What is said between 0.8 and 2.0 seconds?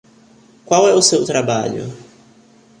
é o seu trabalho?